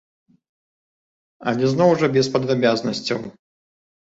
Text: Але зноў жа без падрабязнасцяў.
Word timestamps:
Але 1.51 1.65
зноў 1.73 1.89
жа 1.99 2.07
без 2.17 2.27
падрабязнасцяў. 2.37 3.19